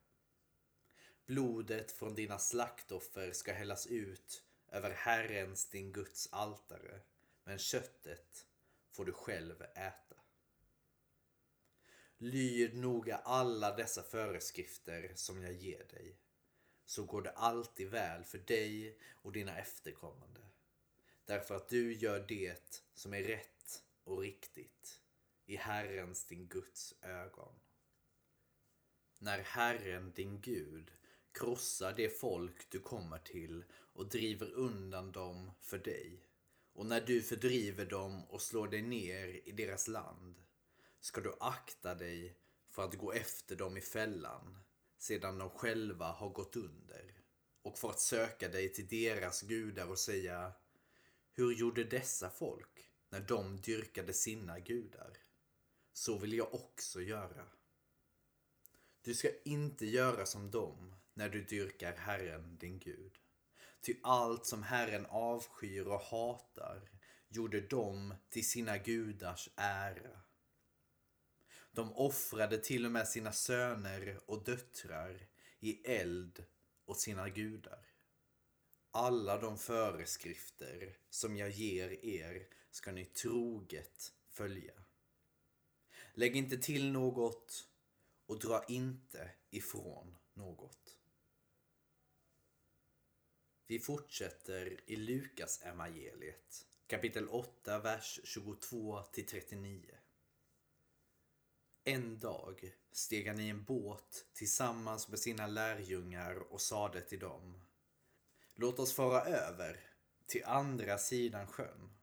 Blodet 1.25 1.91
från 1.91 2.15
dina 2.15 2.39
slaktoffer 2.39 3.31
ska 3.31 3.53
hällas 3.53 3.87
ut 3.87 4.43
över 4.71 4.91
Herrens, 4.91 5.69
din 5.69 5.91
Guds 5.91 6.27
altare, 6.31 7.01
men 7.43 7.57
köttet 7.57 8.45
får 8.91 9.05
du 9.05 9.11
själv 9.11 9.61
äta. 9.61 10.22
Lyd 12.23 12.77
noga 12.77 13.17
alla 13.17 13.75
dessa 13.75 14.03
föreskrifter 14.03 15.11
som 15.15 15.43
jag 15.43 15.53
ger 15.53 15.83
dig, 15.89 16.17
så 16.85 17.03
går 17.03 17.21
det 17.21 17.31
alltid 17.31 17.89
väl 17.89 18.23
för 18.23 18.37
dig 18.37 18.97
och 19.15 19.31
dina 19.31 19.57
efterkommande, 19.57 20.41
därför 21.25 21.55
att 21.55 21.69
du 21.69 21.93
gör 21.93 22.25
det 22.27 22.83
som 22.93 23.13
är 23.13 23.23
rätt 23.23 23.83
och 24.03 24.19
riktigt 24.19 25.01
i 25.45 25.55
Herrens, 25.55 26.25
din 26.25 26.47
Guds 26.47 26.95
ögon. 27.01 27.55
När 29.17 29.39
Herren, 29.39 30.11
din 30.15 30.41
Gud, 30.41 30.91
krossar 31.31 31.93
det 31.93 32.19
folk 32.19 32.69
du 32.69 32.79
kommer 32.79 33.19
till 33.19 33.63
och 33.71 34.09
driver 34.09 34.51
undan 34.51 35.11
dem 35.11 35.51
för 35.59 35.77
dig. 35.77 36.27
Och 36.73 36.85
när 36.85 37.01
du 37.01 37.21
fördriver 37.21 37.85
dem 37.85 38.25
och 38.25 38.41
slår 38.41 38.67
dig 38.67 38.81
ner 38.81 39.27
i 39.27 39.51
deras 39.51 39.87
land 39.87 40.43
ska 41.03 41.21
du 41.21 41.33
akta 41.39 41.95
dig 41.95 42.37
för 42.69 42.83
att 42.83 42.97
gå 42.97 43.13
efter 43.13 43.55
dem 43.55 43.77
i 43.77 43.81
fällan 43.81 44.59
sedan 44.97 45.37
de 45.37 45.49
själva 45.49 46.05
har 46.05 46.29
gått 46.29 46.55
under 46.55 47.21
och 47.61 47.77
för 47.77 47.89
att 47.89 47.99
söka 47.99 48.49
dig 48.49 48.73
till 48.73 48.87
deras 48.87 49.41
gudar 49.41 49.89
och 49.89 49.99
säga 49.99 50.53
Hur 51.31 51.53
gjorde 51.53 51.83
dessa 51.83 52.29
folk 52.29 52.89
när 53.09 53.19
de 53.19 53.61
dyrkade 53.61 54.13
sina 54.13 54.59
gudar? 54.59 55.17
Så 55.93 56.17
vill 56.17 56.33
jag 56.33 56.53
också 56.53 57.01
göra. 57.01 57.47
Du 59.01 59.13
ska 59.13 59.29
inte 59.45 59.85
göra 59.85 60.25
som 60.25 60.51
dem 60.51 60.95
när 61.13 61.29
du 61.29 61.43
dyrkar 61.43 61.95
Herren 61.95 62.57
din 62.57 62.79
Gud. 62.79 63.19
Ty 63.81 63.95
allt 64.03 64.45
som 64.45 64.63
Herren 64.63 65.05
avskyr 65.05 65.87
och 65.87 66.01
hatar 66.01 66.89
gjorde 67.29 67.61
de 67.61 68.15
till 68.29 68.47
sina 68.47 68.77
gudars 68.77 69.49
ära. 69.55 70.22
De 71.75 71.93
offrade 71.93 72.57
till 72.57 72.85
och 72.85 72.91
med 72.91 73.07
sina 73.07 73.31
söner 73.31 74.19
och 74.25 74.43
döttrar 74.43 75.27
i 75.59 75.91
eld 75.91 76.45
åt 76.85 76.99
sina 76.99 77.29
gudar. 77.29 77.85
Alla 78.91 79.37
de 79.37 79.57
föreskrifter 79.57 80.97
som 81.09 81.37
jag 81.37 81.49
ger 81.49 82.05
er 82.05 82.47
ska 82.71 82.91
ni 82.91 83.05
troget 83.05 84.13
följa. 84.29 84.73
Lägg 86.13 86.35
inte 86.35 86.57
till 86.57 86.91
något 86.91 87.69
och 88.25 88.39
dra 88.39 88.63
inte 88.67 89.31
ifrån 89.49 90.17
något. 90.33 90.97
Vi 93.67 93.79
fortsätter 93.79 94.79
i 94.85 94.95
Lukas 94.95 95.61
evangeliet 95.61 96.65
kapitel 96.87 97.29
8, 97.29 97.79
vers 97.79 98.19
22 98.23 99.01
till 99.01 99.25
39. 99.25 100.02
En 101.85 102.19
dag 102.19 102.73
steg 102.91 103.27
han 103.27 103.39
i 103.39 103.49
en 103.49 103.63
båt 103.63 104.25
tillsammans 104.33 105.07
med 105.07 105.19
sina 105.19 105.47
lärjungar 105.47 106.35
och 106.35 106.61
sade 106.61 107.01
till 107.01 107.19
dem 107.19 107.61
Låt 108.55 108.79
oss 108.79 108.93
fara 108.93 109.21
över 109.21 109.79
till 110.25 110.43
andra 110.45 110.97
sidan 110.97 111.47
sjön. 111.47 111.93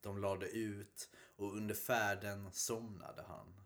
De 0.00 0.18
lade 0.18 0.46
ut 0.46 1.10
och 1.36 1.56
under 1.56 1.74
färden 1.74 2.52
somnade 2.52 3.22
han. 3.22 3.60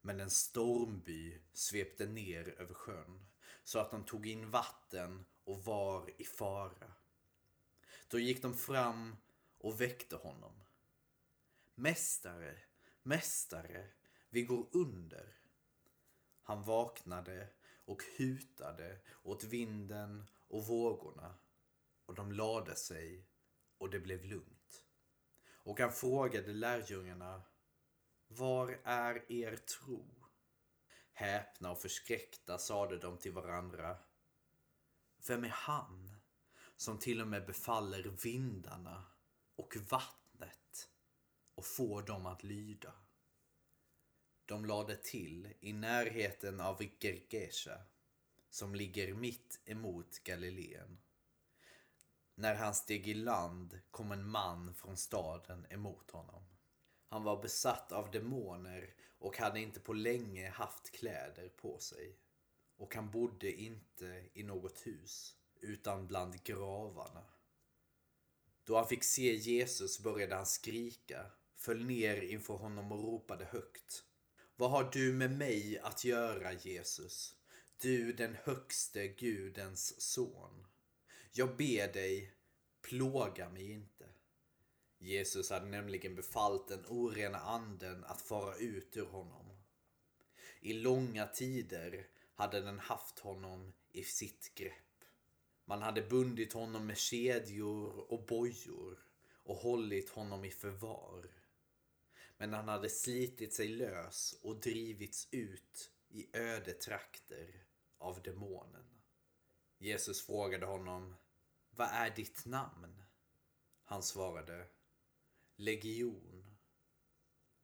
Men 0.00 0.20
en 0.20 0.30
stormby 0.30 1.40
svepte 1.52 2.06
ner 2.06 2.54
över 2.58 2.74
sjön 2.74 3.26
så 3.64 3.78
att 3.78 3.90
de 3.90 4.04
tog 4.04 4.26
in 4.26 4.50
vatten 4.50 5.24
och 5.44 5.64
var 5.64 6.20
i 6.20 6.24
fara. 6.24 6.92
Då 8.08 8.18
gick 8.18 8.42
de 8.42 8.54
fram 8.54 9.16
och 9.58 9.80
väckte 9.80 10.16
honom. 10.16 10.60
Mästare, 11.74 12.58
mästare, 13.02 13.86
vi 14.28 14.42
går 14.42 14.66
under. 14.72 15.36
Han 16.42 16.62
vaknade 16.62 17.48
och 17.84 18.02
hutade 18.18 19.00
åt 19.22 19.44
vinden 19.44 20.30
och 20.48 20.66
vågorna 20.66 21.34
och 22.06 22.14
de 22.14 22.32
lade 22.32 22.76
sig 22.76 23.26
och 23.78 23.90
det 23.90 24.00
blev 24.00 24.24
lugnt. 24.24 24.84
Och 25.48 25.80
han 25.80 25.92
frågade 25.92 26.52
lärjungarna 26.52 27.42
Var 28.26 28.80
är 28.84 29.32
er 29.32 29.56
tro? 29.56 30.14
Häpna 31.12 31.70
och 31.70 31.80
förskräckta 31.80 32.58
sade 32.58 32.98
de 32.98 33.18
till 33.18 33.32
varandra 33.32 33.96
Vem 35.28 35.44
är 35.44 35.48
han 35.48 36.10
som 36.76 36.98
till 36.98 37.20
och 37.20 37.28
med 37.28 37.46
befaller 37.46 38.02
vindarna 38.22 39.04
och 39.56 39.76
vattnet 39.90 40.19
och 41.60 41.66
få 41.66 42.00
dem 42.00 42.26
att 42.26 42.44
lyda? 42.44 42.92
De 44.46 44.64
lade 44.64 44.96
till 44.96 45.54
i 45.60 45.72
närheten 45.72 46.60
av 46.60 46.82
Gergesha 47.00 47.82
som 48.50 48.74
ligger 48.74 49.14
mitt 49.14 49.60
emot 49.64 50.18
Galileen. 50.24 50.98
När 52.34 52.54
han 52.54 52.74
steg 52.74 53.08
i 53.08 53.14
land 53.14 53.80
kom 53.90 54.12
en 54.12 54.28
man 54.28 54.74
från 54.74 54.96
staden 54.96 55.66
emot 55.70 56.10
honom. 56.10 56.44
Han 57.06 57.24
var 57.24 57.42
besatt 57.42 57.92
av 57.92 58.10
demoner 58.10 58.94
och 59.18 59.38
hade 59.38 59.60
inte 59.60 59.80
på 59.80 59.92
länge 59.92 60.50
haft 60.50 60.90
kläder 60.90 61.48
på 61.48 61.78
sig. 61.78 62.18
Och 62.76 62.94
han 62.94 63.10
bodde 63.10 63.52
inte 63.52 64.24
i 64.32 64.42
något 64.42 64.86
hus, 64.86 65.36
utan 65.60 66.06
bland 66.06 66.42
gravarna. 66.42 67.24
Då 68.64 68.76
han 68.76 68.88
fick 68.88 69.04
se 69.04 69.34
Jesus 69.34 70.00
började 70.00 70.34
han 70.34 70.46
skrika, 70.46 71.30
föll 71.60 71.84
ner 71.84 72.22
inför 72.22 72.54
honom 72.54 72.92
och 72.92 73.04
ropade 73.04 73.44
högt. 73.44 74.04
Vad 74.56 74.70
har 74.70 74.90
du 74.92 75.12
med 75.12 75.38
mig 75.38 75.78
att 75.78 76.04
göra, 76.04 76.52
Jesus? 76.52 77.34
Du 77.80 78.12
den 78.12 78.36
högste 78.44 79.08
Gudens 79.08 80.00
son. 80.00 80.66
Jag 81.32 81.56
ber 81.56 81.92
dig, 81.92 82.32
plåga 82.82 83.48
mig 83.48 83.70
inte. 83.70 84.04
Jesus 84.98 85.50
hade 85.50 85.66
nämligen 85.66 86.14
befallt 86.14 86.68
den 86.68 86.86
orena 86.88 87.38
anden 87.38 88.04
att 88.04 88.22
fara 88.22 88.56
ut 88.56 88.96
ur 88.96 89.06
honom. 89.06 89.46
I 90.60 90.72
långa 90.72 91.26
tider 91.26 92.06
hade 92.34 92.60
den 92.60 92.78
haft 92.78 93.18
honom 93.18 93.72
i 93.92 94.04
sitt 94.04 94.54
grepp. 94.54 95.04
Man 95.64 95.82
hade 95.82 96.02
bundit 96.02 96.52
honom 96.52 96.86
med 96.86 96.98
kedjor 96.98 98.12
och 98.12 98.26
bojor 98.26 98.98
och 99.42 99.56
hållit 99.56 100.10
honom 100.10 100.44
i 100.44 100.50
förvar. 100.50 101.39
Men 102.40 102.52
han 102.52 102.68
hade 102.68 102.90
slitit 102.90 103.54
sig 103.54 103.68
lös 103.68 104.38
och 104.42 104.60
drivits 104.60 105.28
ut 105.30 105.90
i 106.08 106.36
öde 106.36 106.72
trakter 106.72 107.64
av 107.98 108.22
demonen. 108.22 109.00
Jesus 109.78 110.26
frågade 110.26 110.66
honom, 110.66 111.16
vad 111.70 111.88
är 111.88 112.10
ditt 112.10 112.46
namn? 112.46 113.02
Han 113.84 114.02
svarade, 114.02 114.66
Legion. 115.56 116.56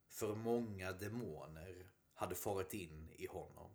För 0.09 0.35
många 0.35 0.93
demoner 0.93 1.91
hade 2.15 2.35
farit 2.35 2.75
in 2.75 3.11
i 3.17 3.27
honom. 3.27 3.71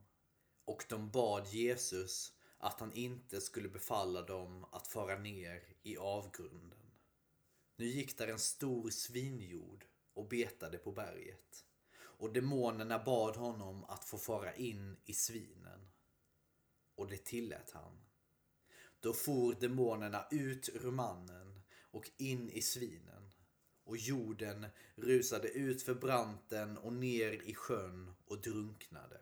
Och 0.66 0.86
de 0.90 1.12
bad 1.12 1.48
Jesus 1.48 2.34
att 2.58 2.80
han 2.80 2.94
inte 2.94 3.42
skulle 3.42 3.70
befalla 3.70 4.22
dem 4.22 4.66
att 4.72 4.88
fara 4.88 5.18
ner 5.18 5.76
i 5.84 5.98
avgrunden. 5.98 6.92
Nu 7.76 7.86
gick 7.86 8.18
där 8.18 8.28
en 8.28 8.40
stor 8.40 8.90
svinjord 8.90 9.86
och 10.14 10.28
betade 10.28 10.78
på 10.78 10.92
berget. 10.92 11.66
Och 12.00 12.34
demonerna 12.34 13.00
bad 13.00 13.36
honom 13.36 13.84
att 13.84 14.04
få 14.04 14.18
fara 14.18 14.56
in 14.56 14.98
i 15.06 15.14
svinen. 15.14 15.92
Och 16.96 17.08
det 17.08 17.26
tillät 17.26 17.72
han. 17.72 18.02
Då 19.00 19.14
for 19.14 19.54
demonerna 19.54 20.28
ut 20.32 20.70
ur 20.70 20.92
mannen 20.92 21.62
och 21.92 22.12
in 22.18 22.50
i 22.50 22.62
svinen. 22.62 23.32
Och 23.84 23.98
jorden 23.98 24.68
rusade 24.96 25.48
ut 25.48 25.82
för 25.82 25.96
branten 25.96 26.78
och 26.78 26.94
ner 26.94 27.32
i 27.32 27.54
sjön 27.54 28.14
och 28.26 28.42
drunknade. 28.42 29.22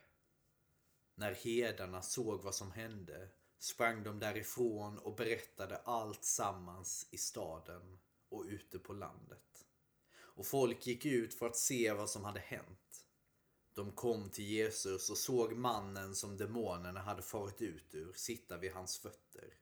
När 1.16 1.32
hedarna 1.32 2.02
såg 2.02 2.44
vad 2.44 2.56
som 2.56 2.72
hände 2.72 3.30
sprang 3.60 4.04
de 4.04 4.20
därifrån 4.20 4.98
och 4.98 5.16
berättade 5.16 5.78
allt 5.78 6.24
sammans 6.24 7.08
i 7.12 7.18
staden 7.18 8.00
och 8.30 8.46
ute 8.46 8.80
på 8.80 8.94
landet. 8.94 9.69
Och 10.40 10.48
folk 10.48 10.88
gick 10.88 11.06
ut 11.06 11.34
för 11.34 11.46
att 11.46 11.56
se 11.56 11.94
vad 11.94 12.10
som 12.10 12.24
hade 12.24 12.40
hänt. 12.40 13.06
De 13.74 13.92
kom 13.92 14.30
till 14.30 14.46
Jesus 14.46 15.10
och 15.10 15.18
såg 15.18 15.56
mannen 15.56 16.16
som 16.16 16.38
demonerna 16.38 17.00
hade 17.00 17.22
farit 17.22 17.62
ut 17.62 17.96
ur 17.96 18.14
sitta 18.14 18.58
vid 18.58 18.72
hans 18.72 18.98
fötter, 18.98 19.54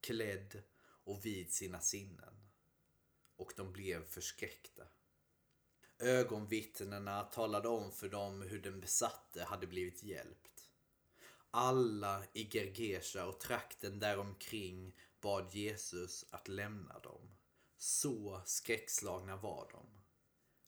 klädd 0.00 0.62
och 1.04 1.26
vid 1.26 1.52
sina 1.52 1.80
sinnen. 1.80 2.34
Och 3.36 3.52
de 3.56 3.72
blev 3.72 4.06
förskräckta. 4.06 4.82
Ögonvittnena 5.98 7.22
talade 7.22 7.68
om 7.68 7.92
för 7.92 8.08
dem 8.08 8.42
hur 8.42 8.62
den 8.62 8.80
besatte 8.80 9.44
hade 9.44 9.66
blivit 9.66 10.02
hjälpt. 10.02 10.70
Alla 11.50 12.24
i 12.32 12.48
Gergesha 12.50 13.26
och 13.26 13.40
trakten 13.40 13.98
däromkring 13.98 14.96
bad 15.20 15.54
Jesus 15.54 16.24
att 16.30 16.48
lämna 16.48 16.98
dem. 16.98 17.36
Så 17.78 18.42
skräckslagna 18.44 19.36
var 19.36 19.68
de. 19.72 19.99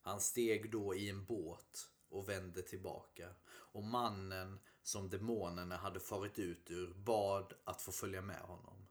Han 0.02 0.20
steg 0.20 0.70
då 0.70 0.94
i 0.94 1.10
en 1.10 1.24
båt 1.24 1.90
och 2.08 2.28
vände 2.28 2.62
tillbaka 2.62 3.34
och 3.48 3.82
mannen 3.82 4.60
som 4.82 5.10
demonerna 5.10 5.76
hade 5.76 6.00
farit 6.00 6.38
ut 6.38 6.70
ur 6.70 6.94
bad 6.94 7.54
att 7.64 7.82
få 7.82 7.92
följa 7.92 8.22
med 8.22 8.40
honom. 8.40 8.88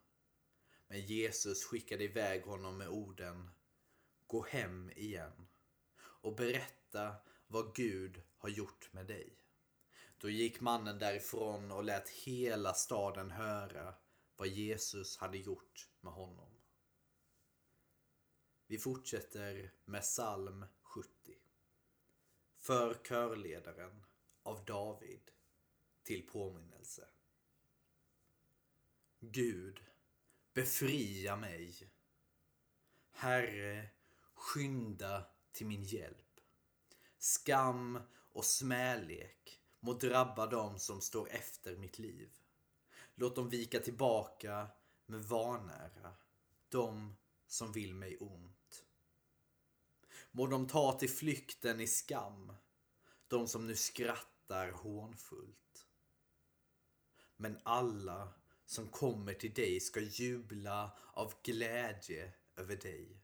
Men 0.88 1.06
Jesus 1.06 1.64
skickade 1.66 2.04
iväg 2.04 2.44
honom 2.44 2.78
med 2.78 2.90
orden 2.90 3.50
Gå 4.28 4.46
hem 4.50 4.92
igen 4.96 5.48
och 5.98 6.36
berätta 6.36 7.16
vad 7.48 7.76
Gud 7.76 8.22
har 8.38 8.50
gjort 8.50 8.94
med 8.94 9.08
dig. 9.08 9.38
Då 10.18 10.30
gick 10.30 10.62
mannen 10.62 11.00
därifrån 11.00 11.72
och 11.72 11.84
lät 11.84 12.10
hela 12.10 12.74
staden 12.74 13.32
höra 13.32 13.94
vad 14.36 14.48
Jesus 14.48 15.18
hade 15.18 15.38
gjort 15.38 15.90
med 16.02 16.14
honom. 16.14 16.61
Vi 18.72 18.78
fortsätter 18.78 19.72
med 19.86 20.02
psalm 20.02 20.66
70. 20.82 21.12
För 22.58 22.94
körledaren 23.04 24.06
av 24.44 24.66
David 24.66 25.32
till 26.04 26.28
påminnelse. 26.28 27.08
Gud, 29.20 29.80
befria 30.54 31.36
mig. 31.36 31.92
Herre, 33.12 33.90
skynda 34.34 35.26
till 35.52 35.68
min 35.68 35.84
hjälp. 35.84 36.40
Skam 37.18 38.00
och 38.14 38.46
smälek 38.46 39.62
må 39.80 39.94
drabba 39.94 40.48
dem 40.48 40.80
som 40.80 41.02
står 41.02 41.30
efter 41.30 41.78
mitt 41.78 42.00
liv. 42.00 42.32
Låt 43.16 43.36
dem 43.36 43.50
vika 43.50 43.80
tillbaka 43.80 44.68
med 45.06 45.24
vanära 45.24 46.14
de 46.70 47.16
som 47.48 47.72
vill 47.72 47.94
mig 47.94 48.18
ont. 48.18 48.61
Må 50.32 50.48
de 50.48 50.68
ta 50.68 51.00
till 51.00 51.10
flykten 51.10 51.80
i 51.80 51.88
skam, 51.88 52.54
de 53.28 53.48
som 53.48 53.68
nu 53.68 53.76
skrattar 53.76 54.72
hånfullt. 54.72 55.88
Men 57.38 57.60
alla 57.64 58.34
som 58.66 58.88
kommer 58.88 59.34
till 59.34 59.54
dig 59.54 59.80
ska 59.80 60.00
jubla 60.00 60.98
av 61.14 61.34
glädje 61.44 62.34
över 62.56 62.76
dig. 62.76 63.22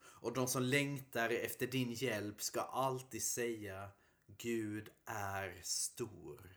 Och 0.00 0.32
de 0.32 0.48
som 0.48 0.62
längtar 0.62 1.30
efter 1.30 1.66
din 1.66 1.92
hjälp 1.92 2.42
ska 2.42 2.60
alltid 2.60 3.22
säga 3.22 3.90
Gud 4.26 4.90
är 5.04 5.60
stor. 5.62 6.56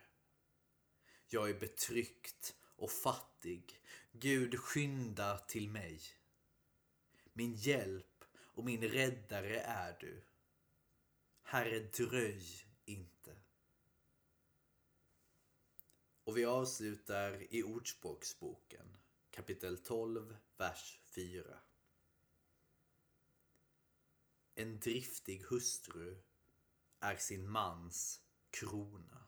Jag 1.27 1.49
är 1.49 1.59
betryckt 1.59 2.55
och 2.75 2.91
fattig. 2.91 3.81
Gud 4.11 4.59
skynda 4.59 5.37
till 5.37 5.69
mig. 5.69 6.01
Min 7.33 7.53
hjälp 7.53 8.10
och 8.53 8.65
min 8.65 8.81
räddare 8.81 9.59
är 9.59 9.97
du. 9.99 10.23
Herre, 11.43 11.79
dröj 11.79 12.45
inte. 12.85 13.35
Och 16.23 16.37
vi 16.37 16.45
avslutar 16.45 17.53
i 17.53 17.63
Ordspråksboken 17.63 18.97
kapitel 19.31 19.77
12, 19.77 20.37
vers 20.57 20.99
4. 21.05 21.59
En 24.55 24.79
driftig 24.79 25.43
hustru 25.49 26.21
är 26.99 27.15
sin 27.15 27.49
mans 27.49 28.21
krona. 28.49 29.27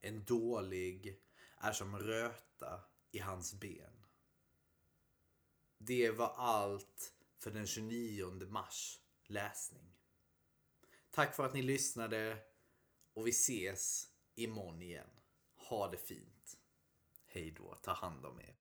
En 0.00 0.24
dålig 0.24 1.20
är 1.56 1.72
som 1.72 1.98
röta 1.98 2.84
i 3.10 3.18
hans 3.18 3.54
ben. 3.54 4.04
Det 5.78 6.10
var 6.10 6.34
allt 6.36 7.14
för 7.40 7.50
den 7.50 7.66
29 7.66 8.46
mars 8.46 9.00
läsning. 9.26 9.96
Tack 11.10 11.36
för 11.36 11.44
att 11.46 11.54
ni 11.54 11.62
lyssnade 11.62 12.38
och 13.14 13.26
vi 13.26 13.30
ses 13.30 14.08
imorgon 14.34 14.82
igen. 14.82 15.10
Ha 15.54 15.90
det 15.90 15.96
fint. 15.96 16.58
Hej 17.26 17.50
då, 17.50 17.74
ta 17.74 17.92
hand 17.92 18.26
om 18.26 18.40
er. 18.40 18.59